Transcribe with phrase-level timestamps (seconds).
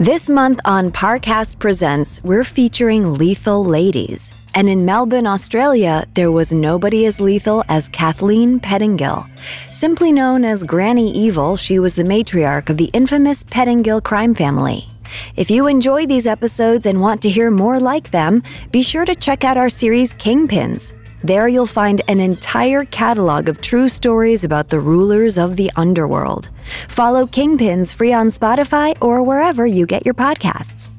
[0.00, 4.32] This month on Parcast Presents, we're featuring Lethal Ladies.
[4.54, 9.28] And in Melbourne, Australia, there was nobody as lethal as Kathleen Pettingill.
[9.70, 14.88] Simply known as Granny Evil, she was the matriarch of the infamous Pettingill crime family.
[15.36, 19.14] If you enjoy these episodes and want to hear more like them, be sure to
[19.14, 20.94] check out our series Kingpins.
[21.22, 26.48] There you'll find an entire catalog of true stories about the rulers of the underworld.
[26.88, 30.90] Follow Kingpins free on Spotify or wherever you get your podcasts.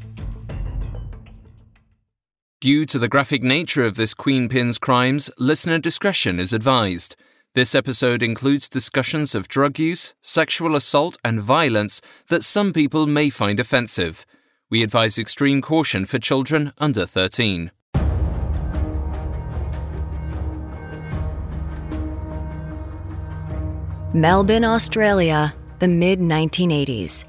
[2.60, 7.16] Due to the graphic nature of this Queenpin's crimes, listener discretion is advised.
[7.56, 13.32] This episode includes discussions of drug use, sexual assault, and violence that some people may
[13.32, 14.28] find offensive.
[14.70, 17.72] We advise extreme caution for children under 13.
[24.14, 27.24] Melbourne, Australia, the mid 1980s.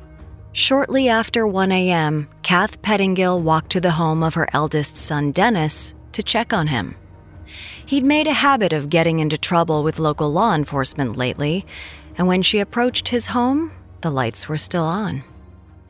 [0.51, 5.95] Shortly after 1 a.m., Kath Pettingill walked to the home of her eldest son, Dennis,
[6.11, 6.97] to check on him.
[7.87, 11.65] He'd made a habit of getting into trouble with local law enforcement lately,
[12.19, 15.23] and when she approached his home, the lights were still on.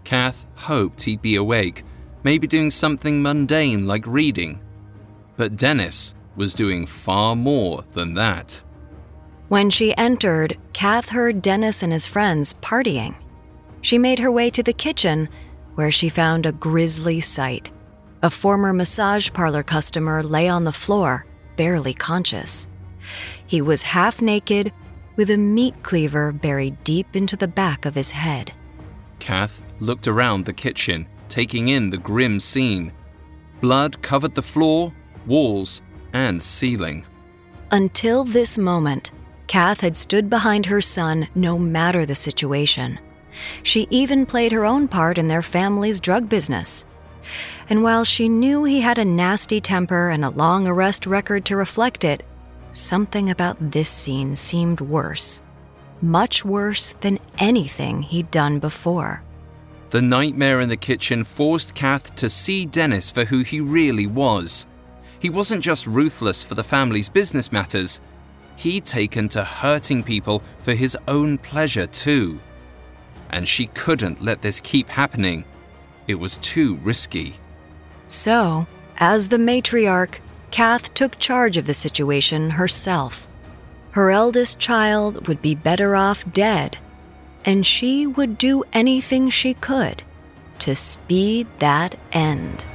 [0.04, 1.84] Kath hoped he'd be awake,
[2.22, 4.60] maybe doing something mundane like reading.
[5.38, 8.62] But Dennis was doing far more than that.
[9.53, 13.14] When she entered, Kath heard Dennis and his friends partying.
[13.83, 15.28] She made her way to the kitchen,
[15.75, 17.70] where she found a grisly sight.
[18.23, 22.67] A former massage parlor customer lay on the floor, barely conscious.
[23.47, 24.73] He was half naked,
[25.17, 28.53] with a meat cleaver buried deep into the back of his head.
[29.19, 32.91] Kath looked around the kitchen, taking in the grim scene.
[33.61, 34.95] Blood covered the floor,
[35.27, 35.83] walls,
[36.14, 37.05] and ceiling.
[37.70, 39.12] Until this moment,
[39.53, 42.98] Kath had stood behind her son no matter the situation.
[43.62, 46.86] She even played her own part in their family's drug business.
[47.69, 51.56] And while she knew he had a nasty temper and a long arrest record to
[51.56, 52.23] reflect it,
[52.73, 55.42] something about this scene seemed worse.
[56.01, 59.23] Much worse than anything he'd done before.
[59.91, 64.67] The nightmare in the kitchen forced Kath to see Dennis for who he really was.
[65.18, 68.01] He wasn't just ruthless for the family's business matters,
[68.62, 72.39] he'd taken to hurting people for his own pleasure too.
[73.30, 75.45] And she couldn't let this keep happening.
[76.06, 77.34] It was too risky.
[78.06, 78.67] So,
[78.98, 80.20] as the matriarch,
[80.52, 83.27] Kath took charge of the situation herself.
[83.92, 86.79] Her eldest child would be better off dead,
[87.44, 90.02] and she would do anything she could
[90.61, 92.67] to speed that end.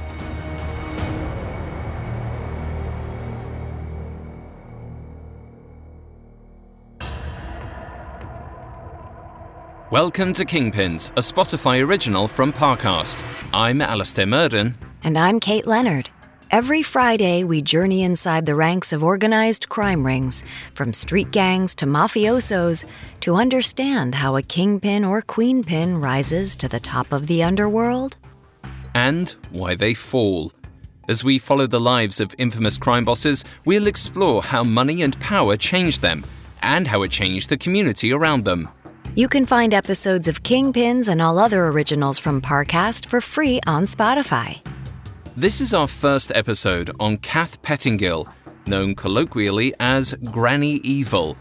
[9.90, 13.22] Welcome to Kingpins, a Spotify original from Parcast.
[13.54, 14.76] I'm Alastair Murden.
[15.02, 16.10] And I'm Kate Leonard.
[16.50, 20.44] Every Friday, we journey inside the ranks of organized crime rings,
[20.74, 22.84] from street gangs to mafiosos,
[23.20, 28.18] to understand how a kingpin or queenpin rises to the top of the underworld.
[28.94, 30.52] And why they fall.
[31.08, 35.56] As we follow the lives of infamous crime bosses, we'll explore how money and power
[35.56, 36.26] changed them,
[36.60, 38.68] and how it changed the community around them.
[39.18, 43.82] You can find episodes of Kingpins and all other originals from Parcast for free on
[43.82, 44.64] Spotify.
[45.36, 48.32] This is our first episode on Kath Pettingill,
[48.68, 51.36] known colloquially as Granny Evil.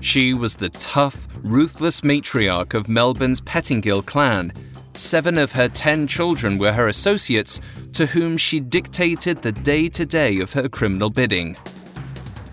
[0.00, 4.52] She was the tough, ruthless matriarch of Melbourne's Pettingill clan.
[4.94, 7.60] Seven of her ten children were her associates,
[7.94, 11.56] to whom she dictated the day to day of her criminal bidding.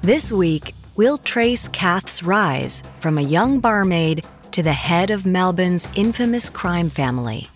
[0.01, 5.87] This week, we'll trace Kath's rise from a young barmaid to the head of Melbourne's
[5.95, 7.49] infamous crime family.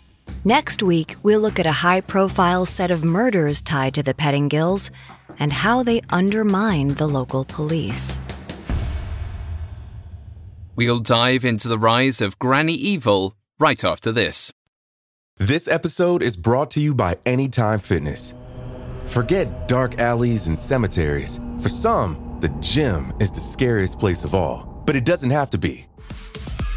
[0.44, 4.92] Next week, we'll look at a high profile set of murders tied to the Pettingills
[5.40, 8.20] and how they undermined the local police.
[10.76, 14.52] We'll dive into the rise of Granny Evil right after this.
[15.38, 18.34] This episode is brought to you by Anytime Fitness.
[19.06, 21.40] Forget dark alleys and cemeteries.
[21.62, 25.60] For some, the gym is the scariest place of all, but it doesn't have to
[25.60, 25.86] be.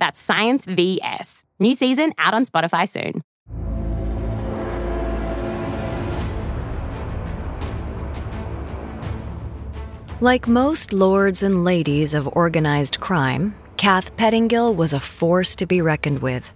[0.00, 1.44] That's Science VS.
[1.60, 3.22] New season out on Spotify soon.
[10.22, 15.80] Like most lords and ladies of organized crime, Kath Pettingill was a force to be
[15.80, 16.52] reckoned with.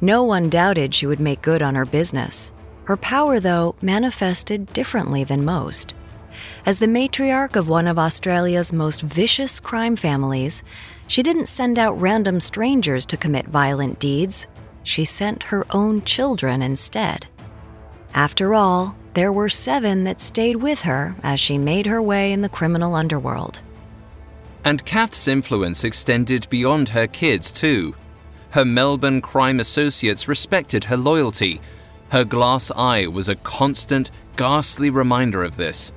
[0.00, 2.52] No one doubted she would make good on her business.
[2.84, 5.94] Her power, though, manifested differently than most.
[6.64, 10.64] As the matriarch of one of Australia's most vicious crime families,
[11.12, 14.46] she didn't send out random strangers to commit violent deeds.
[14.82, 17.26] She sent her own children instead.
[18.14, 22.40] After all, there were seven that stayed with her as she made her way in
[22.40, 23.60] the criminal underworld.
[24.64, 27.94] And Kath's influence extended beyond her kids, too.
[28.48, 31.60] Her Melbourne crime associates respected her loyalty.
[32.08, 35.92] Her glass eye was a constant, ghastly reminder of this.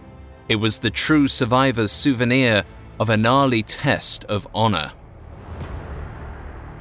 [0.50, 2.66] It was the true survivor's souvenir
[3.00, 4.92] of a gnarly test of honor.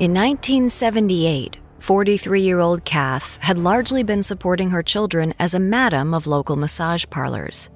[0.01, 6.15] In 1978, 43 year old Kath had largely been supporting her children as a madam
[6.15, 7.71] of local massage parlors.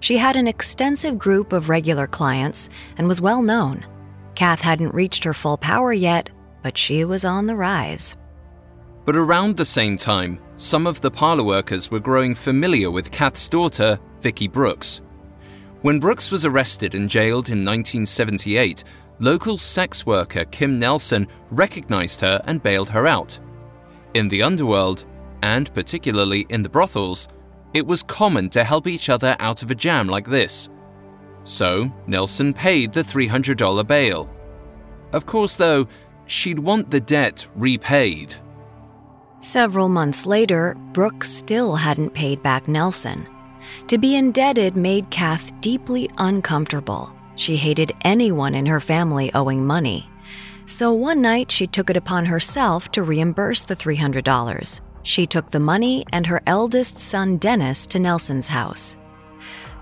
[0.00, 2.68] She had an extensive group of regular clients
[2.98, 3.86] and was well known.
[4.34, 6.30] Kath hadn't reached her full power yet,
[6.64, 8.16] but she was on the rise.
[9.04, 13.48] But around the same time, some of the parlor workers were growing familiar with Kath's
[13.48, 15.00] daughter, Vicky Brooks.
[15.82, 18.82] When Brooks was arrested and jailed in 1978,
[19.22, 23.38] local sex worker Kim Nelson recognized her and bailed her out.
[24.14, 25.04] In the underworld,
[25.44, 27.28] and particularly in the brothels,
[27.72, 30.68] it was common to help each other out of a jam like this.
[31.44, 34.28] So, Nelson paid the $300 bail.
[35.12, 35.86] Of course, though,
[36.26, 38.34] she'd want the debt repaid.
[39.38, 43.28] Several months later, Brooks still hadn't paid back Nelson.
[43.86, 47.12] To be indebted made Kath deeply uncomfortable.
[47.36, 50.08] She hated anyone in her family owing money.
[50.66, 54.80] So one night she took it upon herself to reimburse the $300.
[55.02, 58.96] She took the money and her eldest son Dennis to Nelson's house.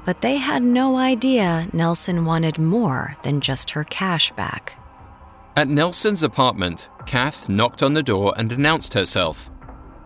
[0.07, 4.77] But they had no idea Nelson wanted more than just her cash back.
[5.57, 9.51] At Nelson's apartment, Kath knocked on the door and announced herself.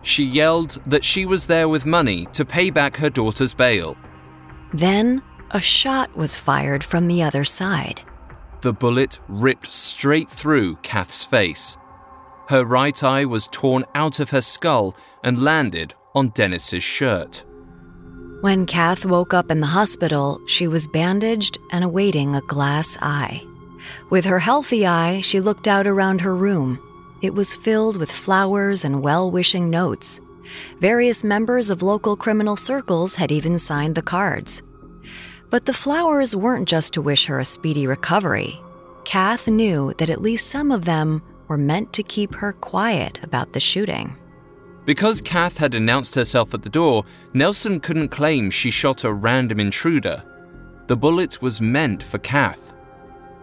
[0.01, 3.95] She yelled that she was there with money to pay back her daughter's bail.
[4.73, 8.01] Then a shot was fired from the other side.
[8.61, 11.77] The bullet ripped straight through Kath's face.
[12.49, 17.43] Her right eye was torn out of her skull and landed on Dennis's shirt.
[18.41, 23.43] When Kath woke up in the hospital, she was bandaged and awaiting a glass eye.
[24.09, 26.79] With her healthy eye, she looked out around her room.
[27.21, 30.21] It was filled with flowers and well wishing notes.
[30.79, 34.61] Various members of local criminal circles had even signed the cards.
[35.55, 38.61] But the flowers weren't just to wish her a speedy recovery.
[39.05, 43.53] Kath knew that at least some of them were meant to keep her quiet about
[43.53, 44.17] the shooting.
[44.83, 49.61] Because Kath had announced herself at the door, Nelson couldn't claim she shot a random
[49.61, 50.21] intruder.
[50.87, 52.73] The bullet was meant for Kath.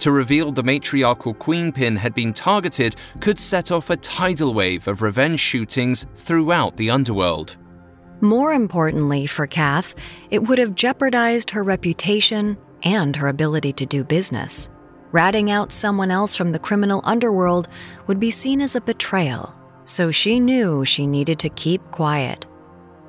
[0.00, 5.00] To reveal the matriarchal queenpin had been targeted could set off a tidal wave of
[5.00, 7.56] revenge shootings throughout the underworld.
[8.22, 9.96] More importantly for Kath,
[10.30, 14.70] it would have jeopardized her reputation and her ability to do business.
[15.10, 17.68] Ratting out someone else from the criminal underworld
[18.06, 19.52] would be seen as a betrayal,
[19.82, 22.46] so she knew she needed to keep quiet.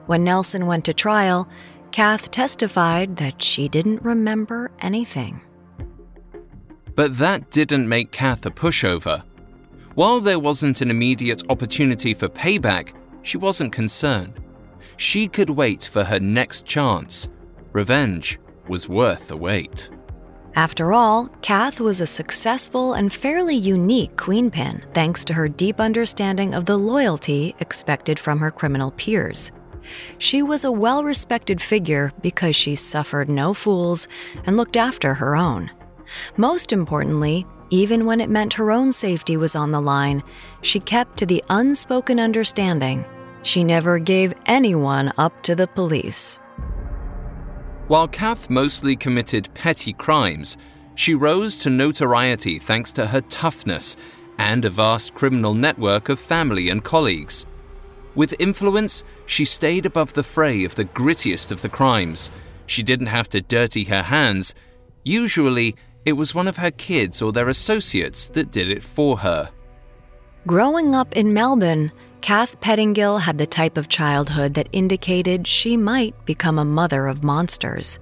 [0.08, 1.48] When Nelson went to trial,
[1.92, 5.42] Kath testified that she didn't remember anything.
[6.96, 9.22] But that didn't make Kath a pushover.
[9.94, 14.43] While there wasn't an immediate opportunity for payback, she wasn't concerned.
[14.98, 17.30] She could wait for her next chance.
[17.72, 19.90] Revenge was worth the wait.
[20.56, 26.54] After all, Kath was a successful and fairly unique queenpin thanks to her deep understanding
[26.54, 29.52] of the loyalty expected from her criminal peers.
[30.20, 34.08] She was a well respected figure because she suffered no fools
[34.46, 35.72] and looked after her own.
[36.38, 40.22] Most importantly, even when it meant her own safety was on the line,
[40.62, 43.04] she kept to the unspoken understanding
[43.44, 46.40] she never gave anyone up to the police.
[47.88, 50.58] While Kath mostly committed petty crimes,
[50.96, 53.96] she rose to notoriety thanks to her toughness
[54.38, 57.46] and a vast criminal network of family and colleagues.
[58.16, 62.32] With influence, she stayed above the fray of the grittiest of the crimes.
[62.66, 64.54] She didn't have to dirty her hands.
[65.04, 69.50] Usually, it was one of her kids or their associates that did it for her.
[70.46, 71.92] Growing up in Melbourne,
[72.24, 77.22] Kath Pettingill had the type of childhood that indicated she might become a mother of
[77.22, 78.00] monsters.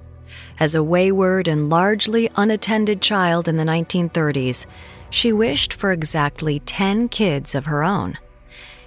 [0.59, 4.67] As a wayward and largely unattended child in the 1930s,
[5.09, 8.15] she wished for exactly 10 kids of her own.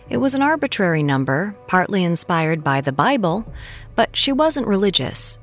[0.08, 3.44] It was an arbitrary number, partly inspired by the Bible,
[3.96, 5.40] but she wasn't religious.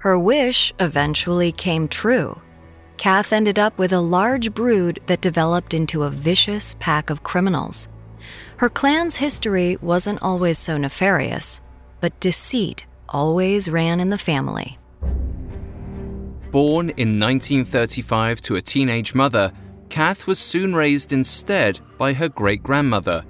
[0.00, 2.38] Her wish eventually came true.
[2.98, 7.88] Kath ended up with a large brood that developed into a vicious pack of criminals.
[8.58, 11.60] Her clan's history wasn't always so nefarious,
[12.00, 14.78] but deceit always ran in the family.
[16.50, 19.52] Born in 1935 to a teenage mother,
[19.88, 23.24] Kath was soon raised instead by her great grandmother.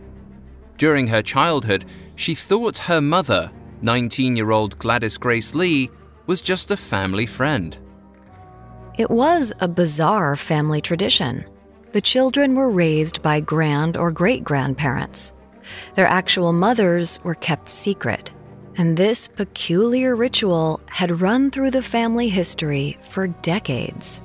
[0.79, 1.85] During her childhood,
[2.17, 3.51] she thought her mother,
[3.83, 5.91] 19 year old Gladys Grace Lee,
[6.27, 7.77] was just a family friend.
[8.97, 11.45] It was a bizarre family tradition.
[11.93, 15.33] The children were raised by grand or great grandparents.
[15.97, 18.31] Their actual mothers were kept secret,
[18.77, 24.23] and this peculiar ritual had run through the family history for decades.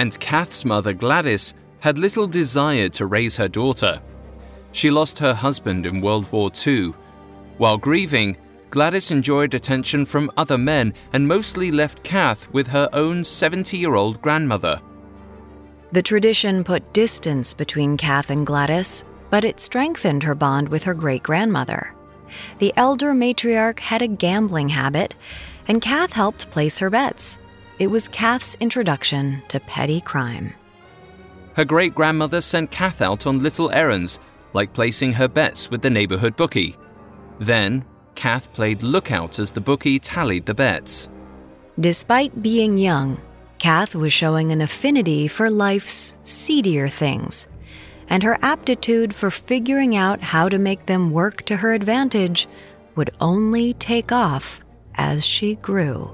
[0.00, 4.00] And Kath's mother, Gladys, had little desire to raise her daughter.
[4.72, 6.92] She lost her husband in World War II.
[7.58, 8.36] While grieving,
[8.70, 13.94] Gladys enjoyed attention from other men and mostly left Kath with her own 70 year
[13.94, 14.80] old grandmother.
[15.92, 20.94] The tradition put distance between Kath and Gladys, but it strengthened her bond with her
[20.94, 21.94] great grandmother.
[22.60, 25.14] The elder matriarch had a gambling habit,
[25.68, 27.38] and Kath helped place her bets.
[27.78, 30.54] It was Kath's introduction to petty crime.
[31.56, 34.18] Her great grandmother sent Kath out on little errands,
[34.54, 36.74] like placing her bets with the neighborhood bookie.
[37.38, 37.84] Then,
[38.14, 41.10] Kath played lookout as the bookie tallied the bets.
[41.78, 43.20] Despite being young,
[43.62, 47.46] Kath was showing an affinity for life's seedier things,
[48.08, 52.48] and her aptitude for figuring out how to make them work to her advantage
[52.96, 54.60] would only take off
[54.96, 56.10] as she grew.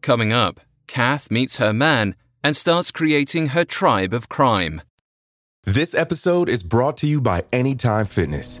[0.00, 2.14] Coming up, Kath meets her man
[2.44, 4.80] and starts creating her tribe of crime.
[5.64, 8.60] This episode is brought to you by Anytime Fitness.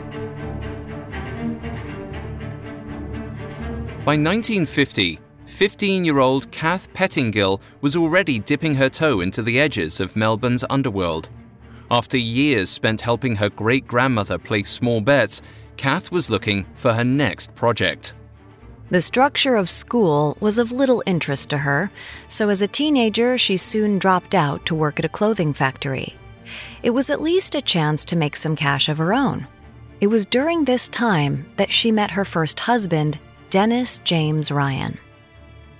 [4.03, 9.99] By 1950, 15 year old Kath Pettingill was already dipping her toe into the edges
[9.99, 11.29] of Melbourne's underworld.
[11.91, 15.43] After years spent helping her great grandmother place small bets,
[15.77, 18.15] Kath was looking for her next project.
[18.89, 21.91] The structure of school was of little interest to her,
[22.27, 26.15] so as a teenager, she soon dropped out to work at a clothing factory.
[26.81, 29.47] It was at least a chance to make some cash of her own.
[29.99, 33.19] It was during this time that she met her first husband,
[33.51, 34.97] Dennis James Ryan.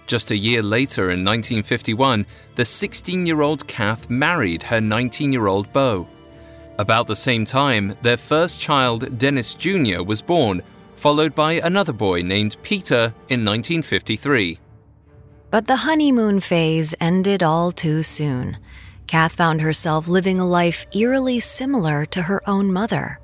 [0.05, 2.25] Just a year later, in 1951,
[2.55, 6.05] the 16 year old Kath married her 19 year old beau.
[6.79, 10.61] About the same time, their first child, Dennis Jr., was born,
[10.95, 14.59] followed by another boy named Peter in 1953.
[15.49, 18.57] But the honeymoon phase ended all too soon.
[19.07, 23.21] Kath found herself living a life eerily similar to her own mother.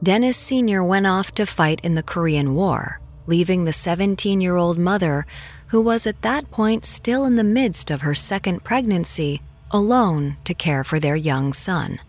[0.00, 0.84] Dennis Sr.
[0.84, 5.26] went off to fight in the Korean War, leaving the 17 year old mother,
[5.68, 9.40] who was at that point still in the midst of her second pregnancy,
[9.70, 12.00] alone to care for their young son.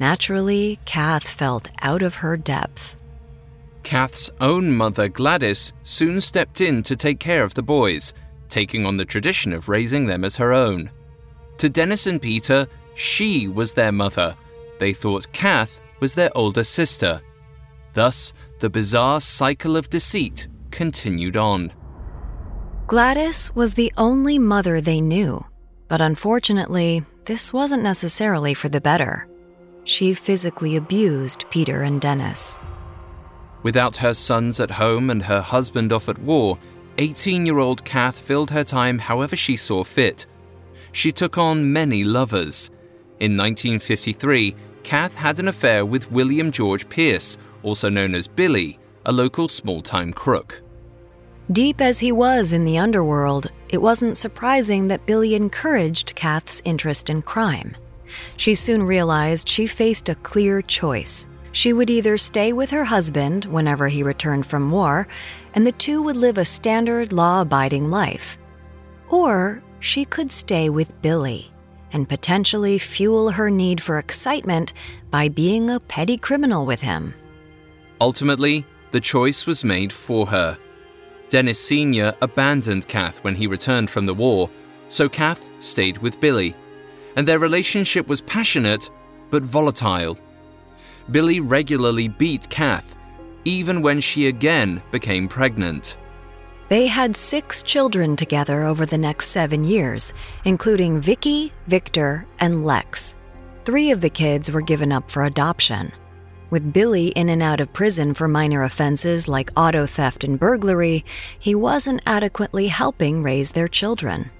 [0.00, 2.96] Naturally, Kath felt out of her depth.
[3.82, 8.12] Kath's own mother, Gladys, soon stepped in to take care of the boys,
[8.48, 10.90] taking on the tradition of raising them as her own.
[11.58, 14.36] To Dennis and Peter, she was their mother.
[14.78, 17.20] They thought Kath was their older sister.
[17.94, 21.72] Thus, the bizarre cycle of deceit continued on.
[22.86, 25.44] Gladys was the only mother they knew,
[25.88, 29.28] but unfortunately, this wasn't necessarily for the better.
[29.84, 32.58] She physically abused Peter and Dennis.
[33.62, 36.58] Without her sons at home and her husband off at war,
[36.98, 40.26] 18 year old Kath filled her time however she saw fit.
[40.92, 42.70] She took on many lovers.
[43.20, 49.12] In 1953, Kath had an affair with William George Pierce, also known as Billy, a
[49.12, 50.62] local small time crook.
[51.50, 57.08] Deep as he was in the underworld, it wasn't surprising that Billy encouraged Kath's interest
[57.08, 57.74] in crime.
[58.36, 61.26] She soon realized she faced a clear choice.
[61.52, 65.08] She would either stay with her husband whenever he returned from war,
[65.54, 68.38] and the two would live a standard, law abiding life.
[69.08, 71.50] Or she could stay with Billy
[71.92, 74.74] and potentially fuel her need for excitement
[75.10, 77.14] by being a petty criminal with him.
[78.00, 80.58] Ultimately, the choice was made for her.
[81.28, 82.14] Dennis Sr.
[82.22, 84.48] abandoned Kath when he returned from the war,
[84.88, 86.54] so Kath stayed with Billy.
[87.16, 88.88] And their relationship was passionate
[89.30, 90.18] but volatile.
[91.10, 92.96] Billy regularly beat Kath,
[93.44, 95.96] even when she again became pregnant.
[96.68, 100.12] They had six children together over the next seven years,
[100.44, 103.16] including Vicky, Victor, and Lex.
[103.64, 105.92] Three of the kids were given up for adoption.
[106.50, 111.04] With Billy in and out of prison for minor offenses like auto theft and burglary,
[111.38, 114.30] he wasn't adequately helping raise their children.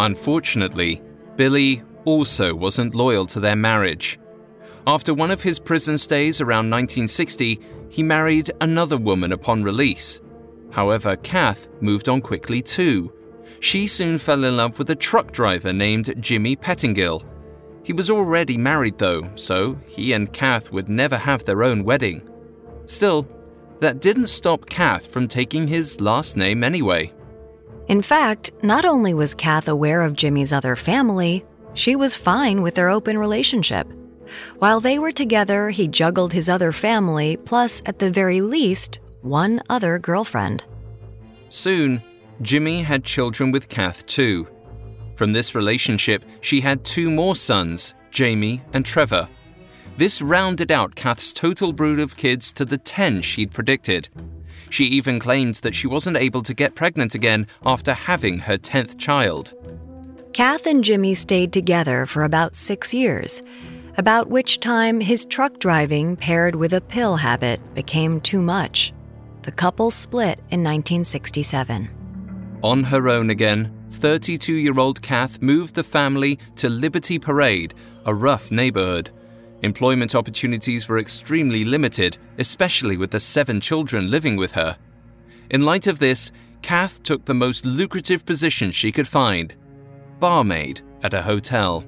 [0.00, 1.00] Unfortunately,
[1.36, 4.18] Billy also wasn't loyal to their marriage.
[4.88, 10.20] After one of his prison stays around 1960, he married another woman upon release.
[10.70, 13.12] However, Kath moved on quickly too.
[13.60, 17.24] She soon fell in love with a truck driver named Jimmy Pettingill.
[17.88, 22.20] He was already married though, so he and Kath would never have their own wedding.
[22.84, 23.26] Still,
[23.78, 27.14] that didn't stop Kath from taking his last name anyway.
[27.88, 32.74] In fact, not only was Kath aware of Jimmy's other family, she was fine with
[32.74, 33.90] their open relationship.
[34.58, 39.62] While they were together, he juggled his other family, plus, at the very least, one
[39.70, 40.62] other girlfriend.
[41.48, 42.02] Soon,
[42.42, 44.46] Jimmy had children with Kath too.
[45.18, 49.26] From this relationship, she had two more sons, Jamie and Trevor.
[49.96, 54.08] This rounded out Kath's total brood of kids to the 10 she'd predicted.
[54.70, 58.96] She even claimed that she wasn't able to get pregnant again after having her 10th
[58.96, 59.54] child.
[60.32, 63.42] Kath and Jimmy stayed together for about six years,
[63.96, 68.92] about which time his truck driving paired with a pill habit became too much.
[69.42, 71.90] The couple split in 1967.
[72.62, 77.74] On her own again, 32 year old Kath moved the family to Liberty Parade,
[78.04, 79.10] a rough neighborhood.
[79.62, 84.76] Employment opportunities were extremely limited, especially with the seven children living with her.
[85.50, 86.30] In light of this,
[86.62, 89.54] Kath took the most lucrative position she could find
[90.20, 91.84] barmaid at a hotel.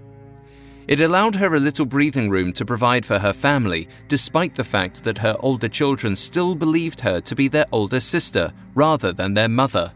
[0.86, 5.04] It allowed her a little breathing room to provide for her family, despite the fact
[5.04, 9.48] that her older children still believed her to be their older sister rather than their
[9.48, 9.92] mother.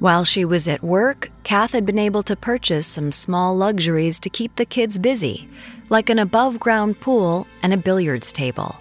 [0.00, 4.30] While she was at work, Kath had been able to purchase some small luxuries to
[4.30, 5.46] keep the kids busy,
[5.90, 8.78] like an above ground pool and a billiards table.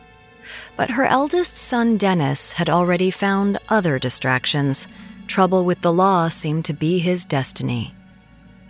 [0.78, 4.88] But her eldest son, Dennis, had already found other distractions.
[5.28, 7.94] Trouble with the law seemed to be his destiny.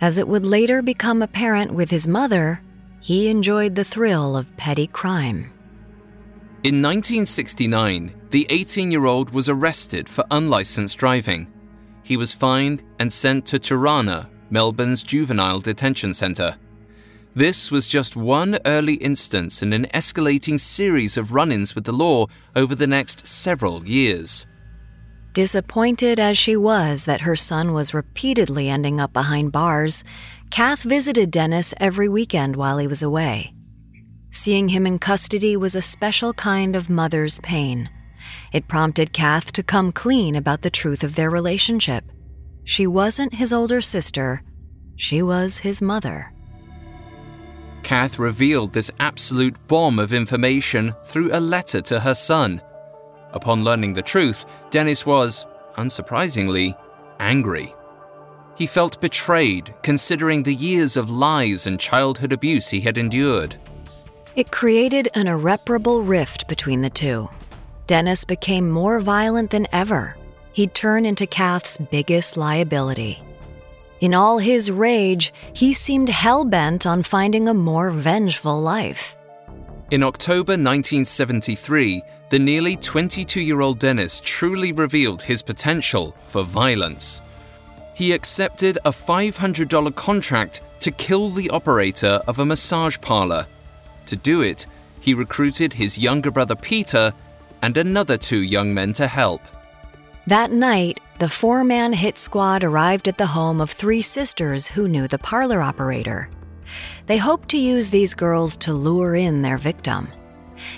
[0.00, 2.62] As it would later become apparent with his mother,
[3.00, 5.52] he enjoyed the thrill of petty crime.
[6.64, 11.46] In 1969, the 18 year old was arrested for unlicensed driving.
[12.10, 16.56] He was fined and sent to Turana, Melbourne's juvenile detention centre.
[17.36, 21.92] This was just one early instance in an escalating series of run ins with the
[21.92, 24.44] law over the next several years.
[25.34, 30.02] Disappointed as she was that her son was repeatedly ending up behind bars,
[30.50, 33.54] Kath visited Dennis every weekend while he was away.
[34.32, 37.88] Seeing him in custody was a special kind of mother's pain.
[38.52, 42.04] It prompted Kath to come clean about the truth of their relationship.
[42.64, 44.42] She wasn't his older sister,
[44.96, 46.32] she was his mother.
[47.82, 52.60] Kath revealed this absolute bomb of information through a letter to her son.
[53.32, 56.76] Upon learning the truth, Dennis was, unsurprisingly,
[57.18, 57.74] angry.
[58.56, 63.56] He felt betrayed considering the years of lies and childhood abuse he had endured.
[64.36, 67.30] It created an irreparable rift between the two.
[67.90, 70.14] Dennis became more violent than ever.
[70.52, 73.20] He'd turn into Kath's biggest liability.
[73.98, 79.16] In all his rage, he seemed hell bent on finding a more vengeful life.
[79.90, 87.20] In October 1973, the nearly 22 year old Dennis truly revealed his potential for violence.
[87.96, 93.48] He accepted a $500 contract to kill the operator of a massage parlor.
[94.06, 94.68] To do it,
[95.00, 97.12] he recruited his younger brother Peter
[97.62, 99.42] and another two young men to help.
[100.26, 104.88] That night, the four man hit squad arrived at the home of three sisters who
[104.88, 106.30] knew the parlor operator.
[107.06, 110.08] They hoped to use these girls to lure in their victim.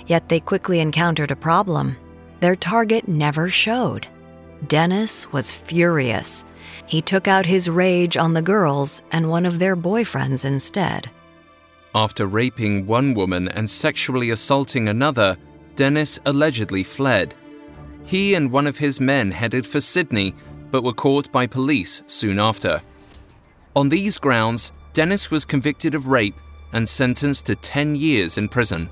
[0.07, 1.95] Yet they quickly encountered a problem.
[2.39, 4.07] Their target never showed.
[4.67, 6.45] Dennis was furious.
[6.87, 11.09] He took out his rage on the girls and one of their boyfriends instead.
[11.95, 15.37] After raping one woman and sexually assaulting another,
[15.75, 17.33] Dennis allegedly fled.
[18.05, 20.35] He and one of his men headed for Sydney,
[20.71, 22.81] but were caught by police soon after.
[23.75, 26.35] On these grounds, Dennis was convicted of rape
[26.73, 28.89] and sentenced to 10 years in prison.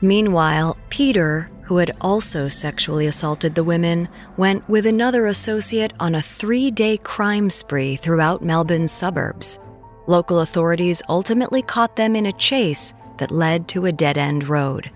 [0.00, 6.22] Meanwhile, Peter, who had also sexually assaulted the women, went with another associate on a
[6.22, 9.58] three day crime spree throughout Melbourne's suburbs.
[10.06, 14.90] Local authorities ultimately caught them in a chase that led to a dead end road.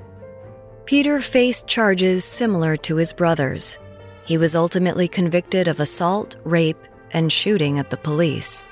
[0.84, 3.78] Peter faced charges similar to his brother's.
[4.24, 8.64] He was ultimately convicted of assault, rape, and shooting at the police.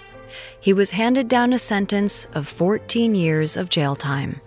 [0.60, 4.40] He was handed down a sentence of 14 years of jail time.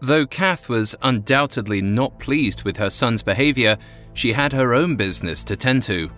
[0.00, 3.78] Though Kath was undoubtedly not pleased with her son's behavior,
[4.14, 6.10] she had her own business to tend to.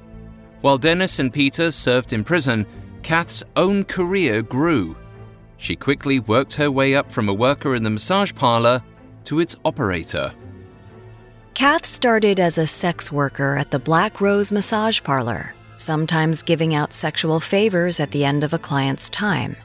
[0.61, 2.67] While Dennis and Peter served in prison,
[3.03, 4.97] Kath's own career grew.
[5.57, 8.83] She quickly worked her way up from a worker in the massage parlor
[9.25, 10.33] to its operator.
[11.55, 16.93] Kath started as a sex worker at the Black Rose Massage Parlor, sometimes giving out
[16.93, 19.57] sexual favors at the end of a client's time.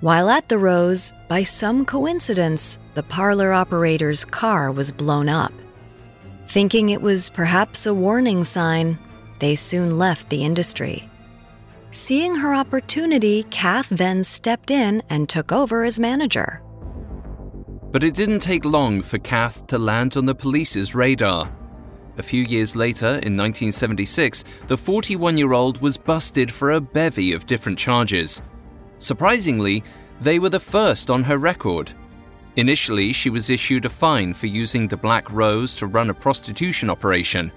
[0.00, 5.52] While at the Rose, by some coincidence, the parlor operator's car was blown up.
[6.48, 8.98] Thinking it was perhaps a warning sign,
[9.40, 11.07] they soon left the industry.
[11.90, 16.60] Seeing her opportunity, Kath then stepped in and took over as manager.
[17.90, 21.50] But it didn't take long for Kath to land on the police's radar.
[22.18, 27.32] A few years later, in 1976, the 41 year old was busted for a bevy
[27.32, 28.42] of different charges.
[28.98, 29.82] Surprisingly,
[30.20, 31.92] they were the first on her record.
[32.56, 36.90] Initially, she was issued a fine for using the Black Rose to run a prostitution
[36.90, 37.50] operation.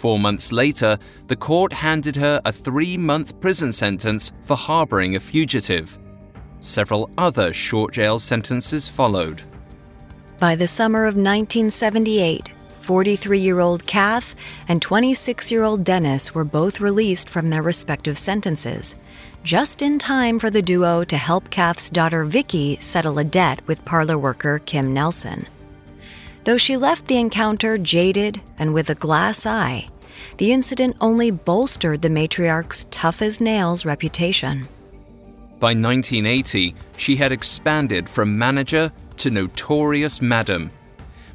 [0.00, 5.20] Four months later, the court handed her a three month prison sentence for harboring a
[5.20, 5.98] fugitive.
[6.60, 9.42] Several other short jail sentences followed.
[10.38, 12.48] By the summer of 1978,
[12.80, 14.34] 43 year old Kath
[14.68, 18.96] and 26 year old Dennis were both released from their respective sentences,
[19.44, 23.84] just in time for the duo to help Kath's daughter Vicky settle a debt with
[23.84, 25.46] parlor worker Kim Nelson.
[26.44, 29.88] Though she left the encounter jaded and with a glass eye,
[30.38, 34.66] the incident only bolstered the matriarch's tough as nails reputation.
[35.58, 40.70] By 1980, she had expanded from manager to notorious madam.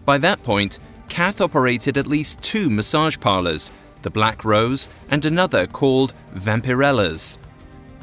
[0.06, 5.68] By that point, Kath operated at least two massage parlors, the Black Rose and another
[5.68, 7.38] called Vampirella's.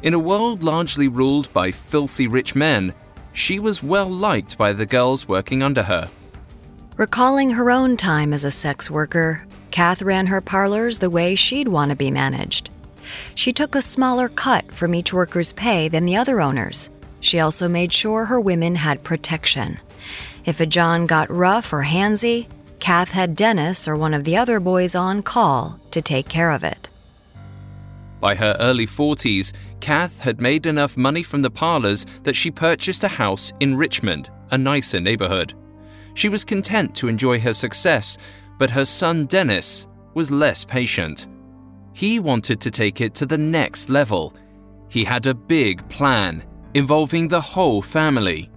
[0.03, 2.93] In a world largely ruled by filthy rich men,
[3.33, 6.09] she was well liked by the girls working under her.
[6.97, 11.67] Recalling her own time as a sex worker, Kath ran her parlors the way she'd
[11.67, 12.69] want to be managed.
[13.33, 16.91] She took a smaller cut from each worker's pay than the other owners.
[17.19, 19.79] She also made sure her women had protection.
[20.45, 22.45] If a John got rough or handsy,
[22.79, 26.63] Kath had Dennis or one of the other boys on call to take care of
[26.63, 26.89] it.
[28.19, 33.03] By her early 40s, Kath had made enough money from the parlors that she purchased
[33.03, 35.55] a house in Richmond, a nicer neighborhood.
[36.13, 38.17] She was content to enjoy her success,
[38.57, 41.27] but her son Dennis was less patient.
[41.93, 44.35] He wanted to take it to the next level.
[44.89, 48.49] He had a big plan involving the whole family.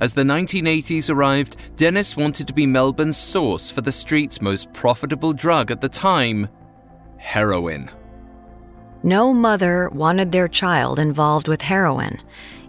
[0.00, 5.32] As the 1980s arrived, Dennis wanted to be Melbourne's source for the street's most profitable
[5.32, 6.48] drug at the time
[7.18, 7.90] heroin.
[9.02, 12.18] No mother wanted their child involved with heroin.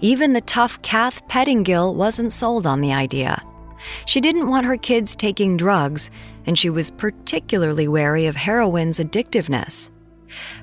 [0.01, 3.41] Even the tough Kath Pettingill wasn't sold on the idea.
[4.05, 6.11] She didn't want her kids taking drugs,
[6.45, 9.91] and she was particularly wary of heroin's addictiveness.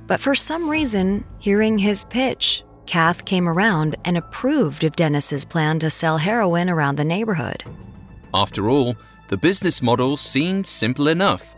[0.07, 5.79] But for some reason, hearing his pitch, Kath came around and approved of Dennis's plan
[5.81, 7.63] to sell heroin around the neighborhood.
[8.33, 8.97] After all,
[9.29, 11.55] the business model seemed simple enough.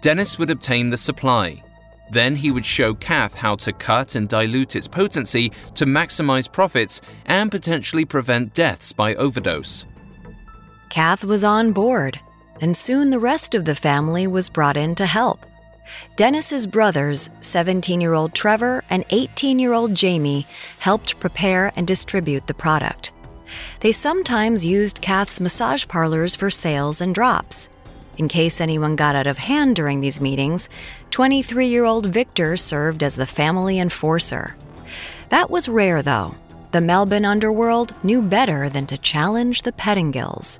[0.00, 1.62] Dennis would obtain the supply.
[2.10, 7.00] Then he would show Kath how to cut and dilute its potency to maximize profits
[7.26, 9.84] and potentially prevent deaths by overdose.
[10.90, 12.18] Kath was on board,
[12.60, 15.46] and soon the rest of the family was brought in to help.
[16.16, 20.46] Dennis's brothers, 17 year old Trevor and 18 year old Jamie,
[20.80, 23.12] helped prepare and distribute the product.
[23.80, 27.68] They sometimes used Kath's massage parlors for sales and drops.
[28.18, 30.68] In case anyone got out of hand during these meetings,
[31.12, 34.56] 23 year old Victor served as the family enforcer.
[35.28, 36.34] That was rare, though.
[36.72, 40.58] The Melbourne underworld knew better than to challenge the Pettingills.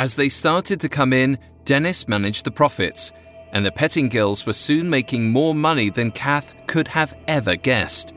[0.00, 3.12] As they started to come in, Dennis managed the profits,
[3.52, 8.14] and the Pettingills were soon making more money than Kath could have ever guessed.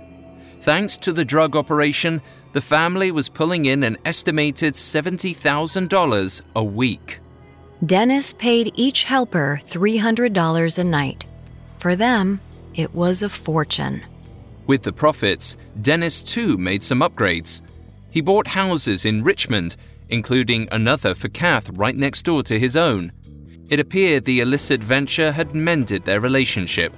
[0.61, 2.21] Thanks to the drug operation,
[2.53, 7.19] the family was pulling in an estimated $70,000 a week.
[7.83, 11.25] Dennis paid each helper $300 a night.
[11.79, 12.41] For them,
[12.75, 14.03] it was a fortune.
[14.67, 17.61] With the profits, Dennis too made some upgrades.
[18.11, 19.77] He bought houses in Richmond,
[20.11, 23.11] including another for Kath right next door to his own.
[23.69, 26.93] It appeared the illicit venture had mended their relationship.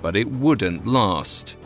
[0.00, 1.56] But it wouldn't last.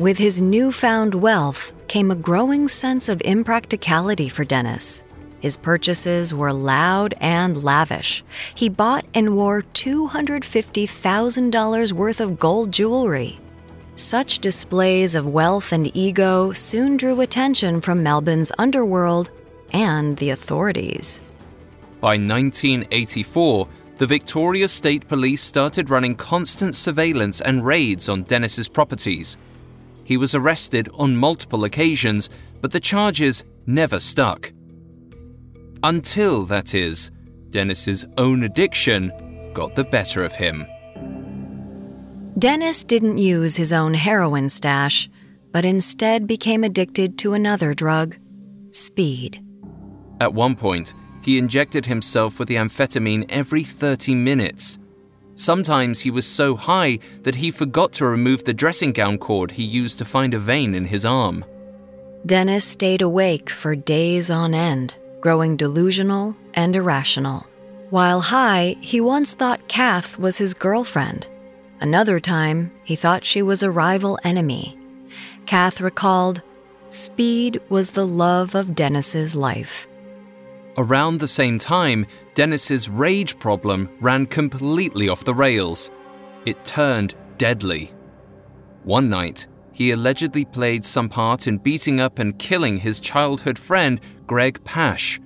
[0.00, 5.04] With his newfound wealth came a growing sense of impracticality for Dennis.
[5.38, 8.24] His purchases were loud and lavish.
[8.56, 13.38] He bought and wore $250,000 worth of gold jewelry.
[13.94, 19.30] Such displays of wealth and ego soon drew attention from Melbourne's underworld
[19.74, 21.20] and the authorities.
[22.00, 29.36] By 1984, the Victoria State Police started running constant surveillance and raids on Dennis's properties.
[30.04, 34.52] He was arrested on multiple occasions, but the charges never stuck.
[35.82, 37.10] Until, that is,
[37.50, 39.12] Dennis's own addiction
[39.52, 40.66] got the better of him.
[42.38, 45.08] Dennis didn't use his own heroin stash,
[45.52, 48.16] but instead became addicted to another drug
[48.70, 49.40] speed.
[50.20, 54.78] At one point, he injected himself with the amphetamine every 30 minutes.
[55.36, 59.64] Sometimes he was so high that he forgot to remove the dressing gown cord he
[59.64, 61.44] used to find a vein in his arm.
[62.26, 67.46] Dennis stayed awake for days on end, growing delusional and irrational.
[67.90, 71.28] While high, he once thought Kath was his girlfriend.
[71.80, 74.78] Another time, he thought she was a rival enemy.
[75.46, 76.42] Kath recalled,
[76.88, 79.86] Speed was the love of Dennis's life.
[80.76, 85.90] Around the same time, Dennis's rage problem ran completely off the rails.
[86.46, 87.92] It turned deadly.
[88.82, 94.00] One night, he allegedly played some part in beating up and killing his childhood friend,
[94.26, 95.20] Greg Pash.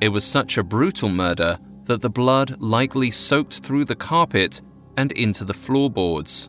[0.00, 4.60] It was such a brutal murder that the blood likely soaked through the carpet
[4.96, 6.48] and into the floorboards.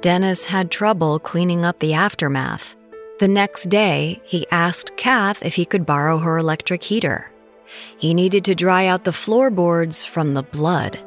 [0.00, 2.74] Dennis had trouble cleaning up the aftermath.
[3.22, 7.30] The next day, he asked Kath if he could borrow her electric heater.
[7.96, 10.98] He needed to dry out the floorboards from the blood.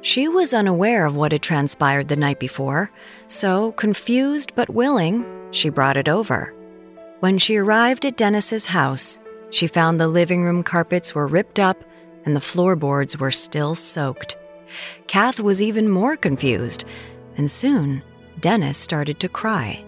[0.00, 2.88] She was unaware of what had transpired the night before,
[3.26, 6.54] so, confused but willing, she brought it over.
[7.20, 11.84] When she arrived at Dennis's house, she found the living room carpets were ripped up
[12.24, 14.38] and the floorboards were still soaked.
[15.06, 16.86] Kath was even more confused,
[17.36, 18.02] and soon
[18.40, 19.84] Dennis started to cry.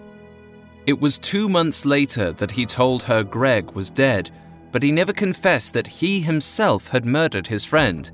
[0.85, 4.29] It was two months later that he told her Greg was dead,
[4.71, 8.11] but he never confessed that he himself had murdered his friend.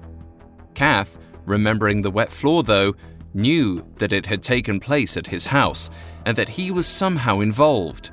[0.73, 2.95] Kath, remembering the wet floor though,
[3.33, 5.89] knew that it had taken place at his house
[6.25, 8.11] and that he was somehow involved.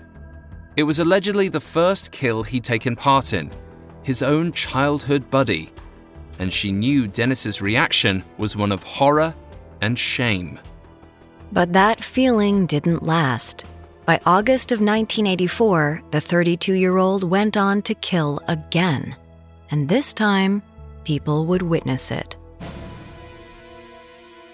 [0.77, 3.53] It was allegedly the first kill he'd taken part in,
[4.03, 5.71] his own childhood buddy,
[6.39, 9.35] and she knew Dennis's reaction was one of horror
[9.81, 10.59] and shame.
[11.53, 13.67] But that feeling didn't last.
[14.09, 19.15] By August of 1984, the 32 year old went on to kill again.
[19.71, 20.63] And this time,
[21.05, 22.39] people would witness it.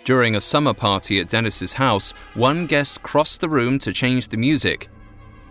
[0.03, 4.37] During a summer party at Dennis's house, one guest crossed the room to change the
[4.37, 4.89] music.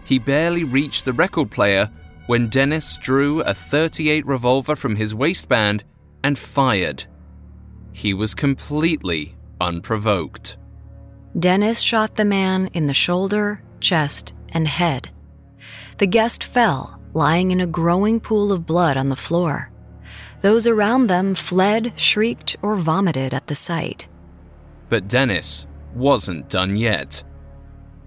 [0.04, 1.90] He barely reached the record player
[2.28, 5.86] when Dennis drew a 38 revolver from his waistband
[6.26, 7.06] and fired.
[7.94, 10.58] He was completely unprovoked.
[11.40, 15.10] Dennis shot the man in the shoulder, chest, and head.
[16.00, 19.72] The guest fell, lying in a growing pool of blood on the floor.
[20.42, 24.08] Those around them fled, shrieked, or vomited at the sight.
[24.90, 27.24] But Dennis wasn't done yet.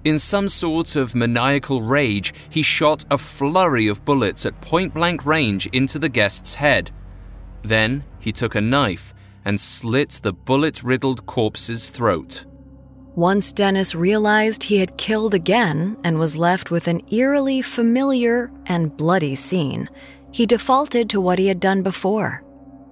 [0.05, 5.27] In some sort of maniacal rage, he shot a flurry of bullets at point blank
[5.27, 6.91] range into the guest's head.
[7.63, 12.45] Then he took a knife and slit the bullet riddled corpse's throat.
[13.17, 18.95] Once Dennis realized he had killed again and was left with an eerily familiar and
[18.95, 19.89] bloody scene,
[20.33, 22.45] he defaulted to what he had done before.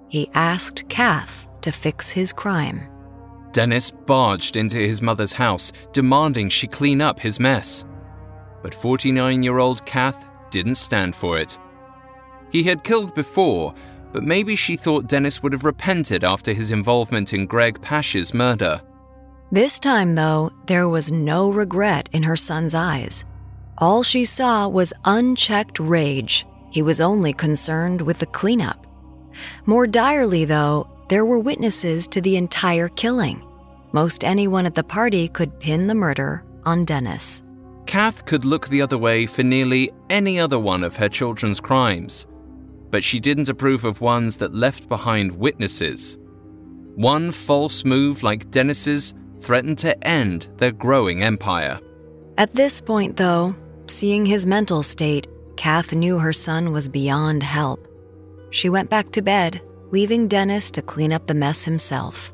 [0.09, 2.81] He asked Kath to fix his crime.
[3.51, 7.85] Dennis barged into his mother's house, demanding she clean up his mess.
[8.63, 11.55] But 49 year old Kath didn't stand for it.
[12.49, 13.75] He had killed before,
[14.11, 18.81] but maybe she thought Dennis would have repented after his involvement in Greg Pash's murder.
[19.55, 23.23] This time, though, there was no regret in her son's eyes.
[23.77, 26.45] All she saw was unchecked rage.
[26.71, 28.85] He was only concerned with the cleanup.
[29.65, 33.41] More direly, though, there were witnesses to the entire killing.
[33.93, 37.41] Most anyone at the party could pin the murder on Dennis.
[37.85, 42.27] Kath could look the other way for nearly any other one of her children's crimes,
[42.91, 46.17] but she didn't approve of ones that left behind witnesses.
[46.95, 51.79] One false move like Dennis's threatened to end their growing empire.
[52.37, 53.55] At this point, though,
[53.87, 57.87] seeing his mental state, Kath knew her son was beyond help.
[58.49, 62.33] She went back to bed, leaving Dennis to clean up the mess himself.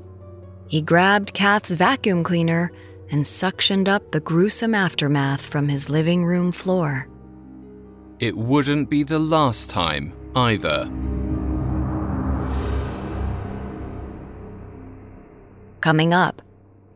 [0.67, 2.71] He grabbed Kath's vacuum cleaner
[3.11, 7.07] and suctioned up the gruesome aftermath from his living room floor.
[8.19, 10.89] It wouldn't be the last time either.
[15.81, 16.41] Coming up,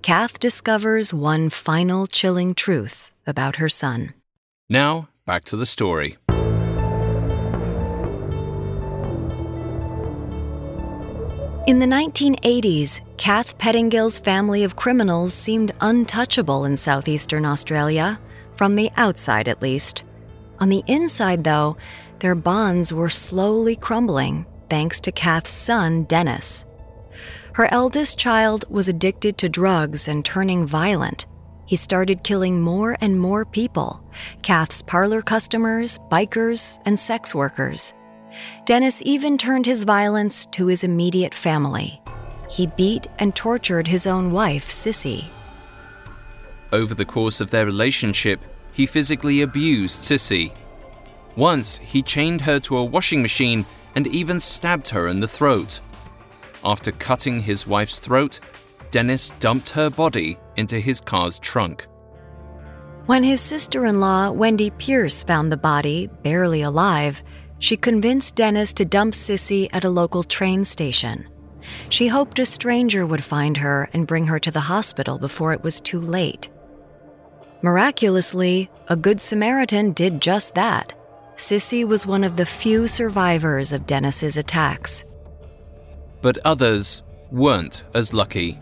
[0.06, 4.14] Kath discovers one final chilling truth about her son.
[4.70, 6.16] Now, back to the story.
[11.66, 18.20] In the 1980s, Kath Pettingill's family of criminals seemed untouchable in southeastern Australia,
[18.58, 20.04] from the outside at least.
[20.60, 21.78] On the inside, though,
[22.20, 26.68] their bonds were slowly crumbling thanks to Kath's son, Dennis.
[27.56, 31.26] Her eldest child was addicted to drugs and turning violent.
[31.66, 34.04] He started killing more and more people
[34.42, 37.94] Kath's parlor customers, bikers, and sex workers.
[38.66, 42.02] Dennis even turned his violence to his immediate family.
[42.50, 45.24] He beat and tortured his own wife, Sissy.
[46.74, 48.42] Over the course of their relationship,
[48.74, 50.52] he physically abused Sissy.
[51.38, 53.66] Once, he chained her to a washing machine
[53.96, 55.80] and even stabbed her in the throat.
[56.66, 58.40] After cutting his wife's throat,
[58.90, 61.86] Dennis dumped her body into his car's trunk.
[63.06, 67.24] When his sister in law, Wendy Peirce, found the body, barely alive,
[67.60, 71.28] she convinced Dennis to dump Sissy at a local train station.
[71.90, 75.64] She hoped a stranger would find her and bring her to the hospital before it
[75.64, 76.50] was too late.
[77.62, 80.94] Miraculously, a Good Samaritan did just that.
[81.36, 85.06] Sissy was one of the few survivors of Dennis's attacks.
[86.26, 88.60] But others weren't as lucky.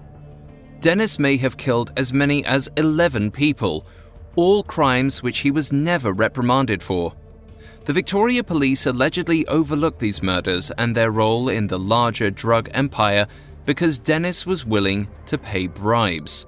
[0.82, 3.88] Dennis may have killed as many as 11 people,
[4.36, 7.14] all crimes which he was never reprimanded for.
[7.86, 13.28] The Victoria Police allegedly overlooked these murders and their role in the larger drug empire
[13.66, 16.46] because Dennis was willing to pay bribes.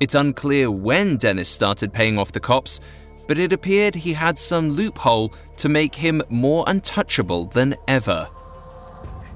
[0.00, 2.78] It's unclear when Dennis started paying off the cops,
[3.26, 8.28] but it appeared he had some loophole to make him more untouchable than ever.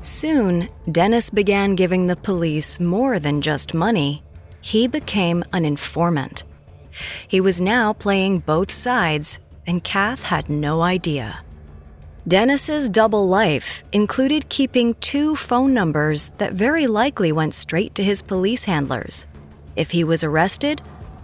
[0.06, 4.22] Soon, Dennis began giving the police more than just money.
[4.60, 6.44] He became an informant.
[7.26, 11.40] He was now playing both sides and Kath had no idea.
[12.28, 18.22] Dennis's double life included keeping two phone numbers that very likely went straight to his
[18.22, 19.26] police handlers.
[19.74, 20.82] If he was arrested,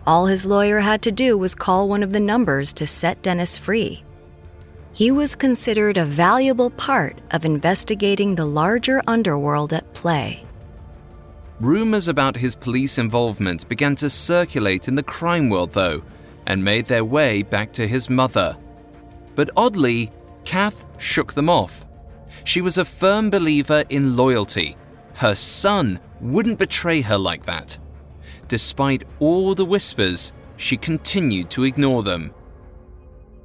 [0.09, 3.57] all his lawyer had to do was call one of the numbers to set Dennis
[3.57, 4.03] free.
[4.95, 10.45] He was considered a valuable part of investigating the larger underworld at play.
[11.61, 16.03] Rumors about his police involvement began to circulate in the crime world, though,
[16.47, 18.57] and made their way back to his mother.
[19.35, 20.11] But oddly,
[20.45, 21.87] Kath shook them off.
[22.45, 24.77] She was a firm believer in loyalty.
[25.15, 27.79] Her son wouldn't betray her like that.
[28.49, 32.35] Despite all the whispers, she continued to ignore them.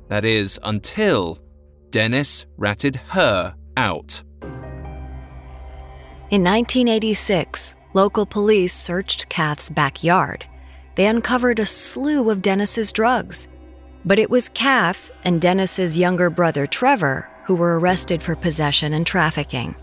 [0.07, 1.39] That is, until
[1.91, 4.23] Dennis ratted her out.
[6.29, 10.45] In 1986, local police searched Kath's backyard
[10.97, 13.47] they uncovered a slew of Dennis's drugs.
[14.03, 19.05] But it was Kath and Dennis's younger brother Trevor who were arrested for possession and
[19.05, 19.75] trafficking.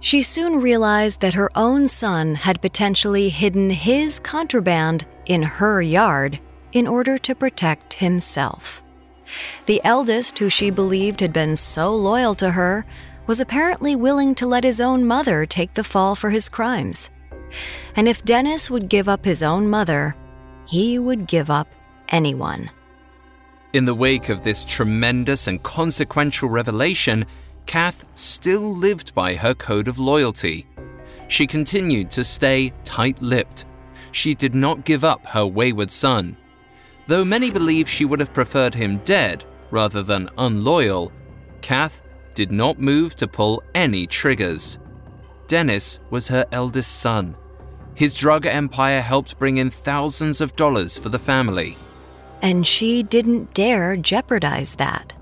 [0.00, 6.38] She soon realized that her own son had potentially hidden his contraband in her yard
[6.72, 8.82] in order to protect himself.
[9.66, 12.84] The eldest, who she believed had been so loyal to her,
[13.26, 17.10] was apparently willing to let his own mother take the fall for his crimes.
[17.94, 20.16] And if Dennis would give up his own mother,
[20.66, 21.68] he would give up
[22.08, 22.70] anyone.
[23.72, 27.24] In the wake of this tremendous and consequential revelation,
[27.66, 30.66] Kath still lived by her code of loyalty.
[31.28, 33.64] She continued to stay tight lipped.
[34.10, 36.36] She did not give up her wayward son.
[37.06, 41.12] Though many believe she would have preferred him dead rather than unloyal,
[41.60, 42.02] Kath
[42.34, 44.78] did not move to pull any triggers.
[45.46, 47.36] Dennis was her eldest son.
[47.94, 51.76] His drug empire helped bring in thousands of dollars for the family.
[52.40, 55.14] And she didn't dare jeopardize that.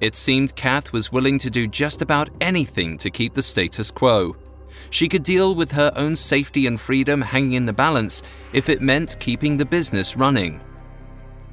[0.00, 4.36] It seemed Kath was willing to do just about anything to keep the status quo.
[4.90, 8.22] She could deal with her own safety and freedom hanging in the balance
[8.52, 10.60] if it meant keeping the business running.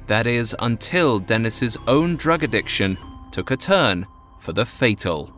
[0.06, 2.98] That is, until Dennis's own drug addiction
[3.30, 4.06] took a turn
[4.38, 5.32] for the fatal.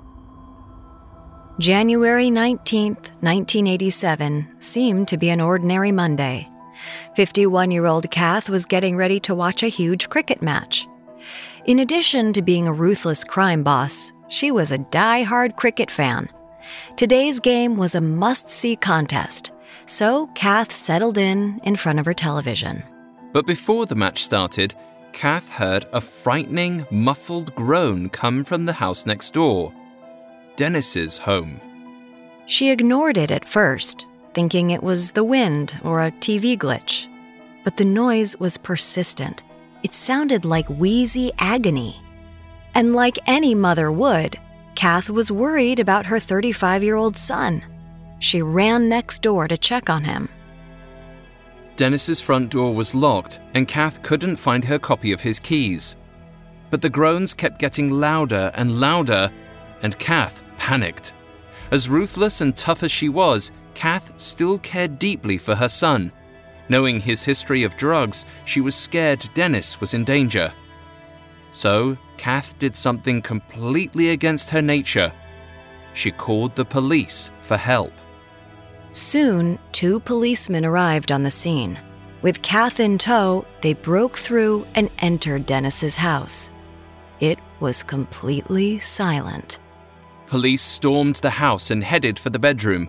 [1.59, 6.49] January 19th, 1987 seemed to be an ordinary Monday.
[7.15, 10.87] 51 year old Kath was getting ready to watch a huge cricket match.
[11.65, 16.29] In addition to being a ruthless crime boss, she was a die-hard cricket fan.
[16.97, 19.53] Today's game was a must see contest,
[19.87, 22.83] so Kath settled in in front of her television.
[23.37, 24.75] But before the match started,
[25.13, 29.75] Kath heard a frightening, muffled groan come from the house next door
[30.57, 31.61] Dennis's home.
[32.47, 37.09] She ignored it at first, thinking it was the wind or a TV glitch.
[37.63, 39.43] But the noise was persistent.
[39.83, 42.01] It sounded like wheezy agony.
[42.75, 44.39] And like any mother would,
[44.77, 47.63] Kath was worried about her 35 year old son.
[48.19, 50.31] She ran next door to check on him.
[51.77, 55.97] Dennis's front door was locked, and Kath couldn't find her copy of his keys.
[56.71, 59.31] But the groans kept getting louder and louder,
[59.83, 61.13] and Kath panicked.
[61.71, 66.11] As ruthless and tough as she was, Kath still cared deeply for her son.
[66.69, 70.53] Knowing his history of drugs, she was scared Dennis was in danger.
[71.51, 75.13] So, Kath did something completely against her nature.
[75.95, 77.93] She called the police for help.
[78.97, 81.79] Soon, two policemen arrived on the scene.
[82.23, 86.49] With Kath in tow, they broke through and entered Dennis's house.
[87.21, 89.59] It was completely silent.
[90.29, 92.89] Police stormed the house and headed for the bedroom.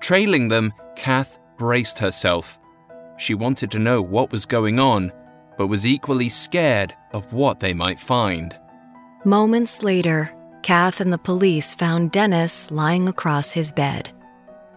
[0.00, 2.58] Trailing them, Kath braced herself.
[3.18, 5.12] She wanted to know what was going on,
[5.58, 8.58] but was equally scared of what they might find.
[9.26, 14.08] Moments later, Kath and the police found Dennis lying across his bed.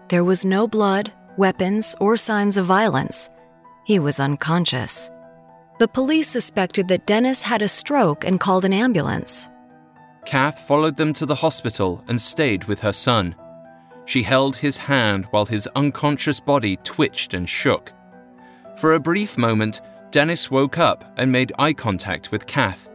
[0.07, 3.29] There was no blood, weapons, or signs of violence.
[3.85, 5.09] He was unconscious.
[5.79, 9.49] The police suspected that Dennis had a stroke and called an ambulance.
[10.25, 13.35] Kath followed them to the hospital and stayed with her son.
[14.05, 17.91] She held his hand while his unconscious body twitched and shook.
[18.77, 19.81] For a brief moment,
[20.11, 22.89] Dennis woke up and made eye contact with Kath.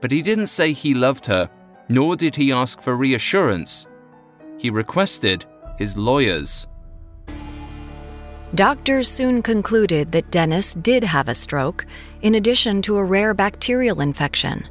[0.00, 1.50] But he didn't say he loved her,
[1.88, 3.86] nor did he ask for reassurance.
[4.58, 5.44] He requested
[5.80, 6.66] his lawyers.
[8.54, 11.86] Doctors soon concluded that Dennis did have a stroke,
[12.20, 14.68] in addition to a rare bacterial infection.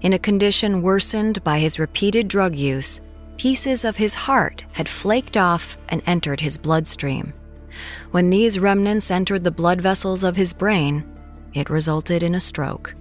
[0.00, 3.02] In a condition worsened by his repeated drug use,
[3.36, 7.34] pieces of his heart had flaked off and entered his bloodstream.
[8.12, 11.04] When these remnants entered the blood vessels of his brain,
[11.52, 12.94] it resulted in a stroke.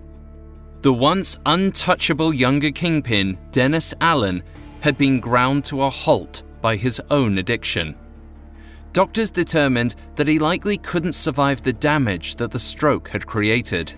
[0.82, 4.43] The once untouchable younger kingpin, Dennis Allen,
[4.82, 7.95] had been ground to a halt by his own addiction.
[8.93, 13.93] Doctors determined that he likely couldn't survive the damage that the stroke had created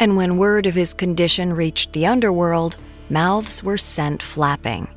[0.00, 2.78] and when word of his condition reached the underworld,
[3.10, 4.88] mouths were sent flapping.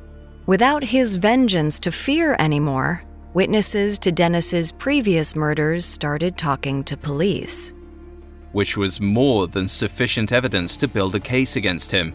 [0.46, 3.02] Without his vengeance to fear anymore,
[3.34, 7.74] witnesses to Dennis's previous murders started talking to police.
[8.52, 12.14] Which was more than sufficient evidence to build a case against him.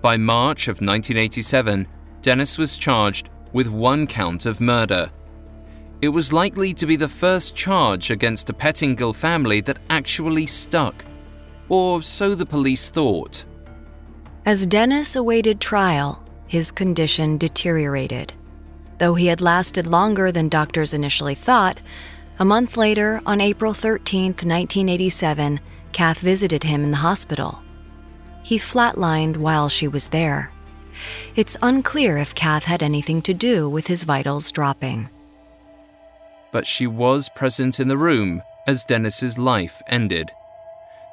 [0.00, 1.86] By March of 1987,
[2.22, 5.10] Dennis was charged with one count of murder.
[6.00, 11.04] It was likely to be the first charge against the Pettingill family that actually stuck
[11.68, 13.44] or so the police thought.
[14.46, 18.32] As Dennis awaited trial, his condition deteriorated.
[18.98, 21.80] Though he had lasted longer than doctors initially thought,
[22.38, 25.60] a month later, on April 13, 1987,
[25.92, 27.60] Kath visited him in the hospital.
[28.42, 30.52] He flatlined while she was there.
[31.36, 35.08] It's unclear if Kath had anything to do with his vitals dropping.
[36.52, 40.30] But she was present in the room as Dennis's life ended.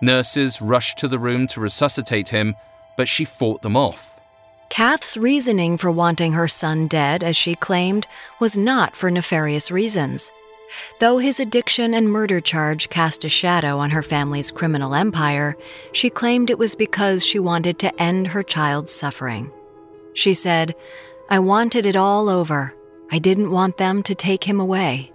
[0.01, 2.55] Nurses rushed to the room to resuscitate him,
[2.97, 4.19] but she fought them off.
[4.69, 8.07] Kath's reasoning for wanting her son dead, as she claimed,
[8.39, 10.31] was not for nefarious reasons.
[10.99, 15.55] Though his addiction and murder charge cast a shadow on her family's criminal empire,
[15.93, 19.51] she claimed it was because she wanted to end her child's suffering.
[20.16, 20.74] She said,
[21.30, 22.74] I wanted it all over.
[23.11, 25.11] I didn't want them to take him away.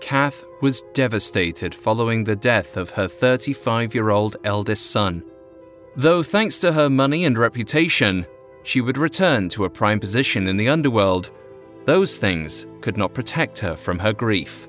[0.00, 5.22] Kath was devastated following the death of her 35 year old eldest son.
[5.94, 8.26] Though, thanks to her money and reputation,
[8.62, 11.30] she would return to a prime position in the underworld,
[11.84, 14.68] those things could not protect her from her grief.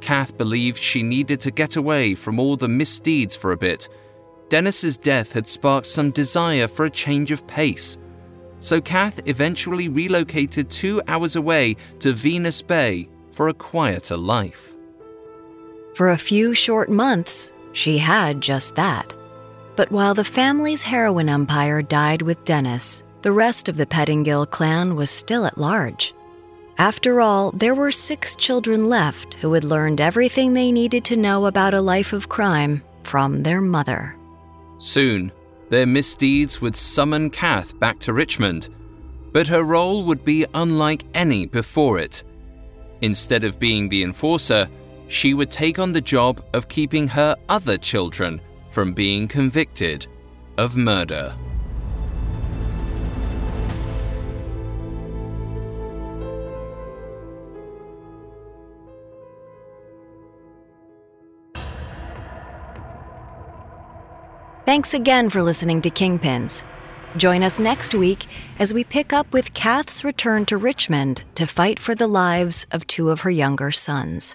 [0.00, 3.88] Kath believed she needed to get away from all the misdeeds for a bit.
[4.48, 7.96] Dennis's death had sparked some desire for a change of pace.
[8.66, 14.74] So Kath eventually relocated two hours away to Venus Bay for a quieter life.
[15.94, 19.14] For a few short months, She had just that.
[19.76, 24.96] But while the family's heroin empire died with Dennis, the rest of the Pettingill clan
[24.96, 26.12] was still at large.
[26.76, 31.46] After all, there were six children left who had learned everything they needed to know
[31.46, 34.16] about a life of crime from their mother.
[34.78, 35.30] Soon,
[35.68, 38.68] their misdeeds would summon Kath back to Richmond,
[39.32, 42.22] but her role would be unlike any before it.
[43.02, 44.68] Instead of being the enforcer,
[45.08, 48.40] she would take on the job of keeping her other children
[48.70, 50.06] from being convicted
[50.58, 51.34] of murder.
[64.66, 66.64] Thanks again for listening to Kingpins.
[67.16, 68.26] Join us next week
[68.58, 72.84] as we pick up with Kath's return to Richmond to fight for the lives of
[72.88, 74.34] two of her younger sons.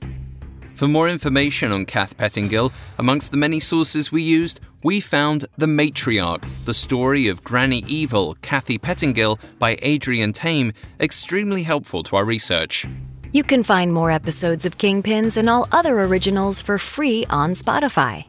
[0.74, 5.66] For more information on Kath Pettingill, amongst the many sources we used, we found The
[5.66, 10.72] Matriarch, the story of Granny Evil, Kathy Pettingill by Adrian Tame,
[11.02, 12.88] extremely helpful to our research.
[13.34, 18.28] You can find more episodes of Kingpins and all other originals for free on Spotify.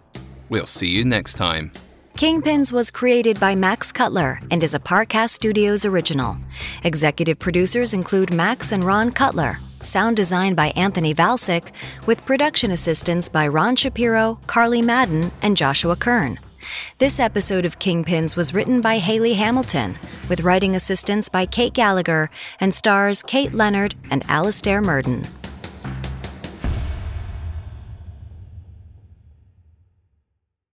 [0.48, 1.70] We'll see you next time.
[2.14, 6.36] Kingpins was created by Max Cutler and is a Parcast Studios original.
[6.84, 9.58] Executive producers include Max and Ron Cutler.
[9.80, 11.72] Sound design by Anthony Valsic,
[12.06, 16.38] with production assistance by Ron Shapiro, Carly Madden, and Joshua Kern.
[16.98, 19.98] This episode of Kingpins was written by Haley Hamilton,
[20.28, 25.26] with writing assistance by Kate Gallagher, and stars Kate Leonard and Alastair Murden.